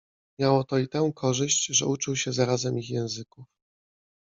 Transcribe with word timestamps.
Miało 0.39 0.63
to 0.63 0.77
i 0.77 0.87
tę 0.89 1.11
korzyść, 1.15 1.65
że 1.65 1.85
uczył 1.85 2.15
się 2.15 2.33
zarazem 2.33 2.79
ich 2.79 2.89
języków. 2.89 3.45